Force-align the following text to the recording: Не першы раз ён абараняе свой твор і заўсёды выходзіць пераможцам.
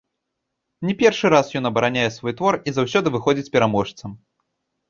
Не 0.89 0.95
першы 1.01 1.29
раз 1.33 1.51
ён 1.59 1.69
абараняе 1.71 2.07
свой 2.17 2.33
твор 2.39 2.53
і 2.71 2.75
заўсёды 2.79 3.07
выходзіць 3.17 3.53
пераможцам. 3.59 4.19